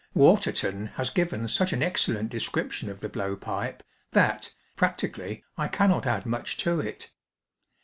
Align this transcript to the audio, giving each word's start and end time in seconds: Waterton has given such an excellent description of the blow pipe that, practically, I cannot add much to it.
Waterton 0.15 0.87
has 0.95 1.11
given 1.11 1.47
such 1.47 1.73
an 1.73 1.83
excellent 1.83 2.31
description 2.31 2.89
of 2.89 3.01
the 3.01 3.07
blow 3.07 3.35
pipe 3.35 3.83
that, 4.13 4.51
practically, 4.75 5.43
I 5.59 5.67
cannot 5.67 6.07
add 6.07 6.25
much 6.25 6.57
to 6.65 6.79
it. 6.79 7.11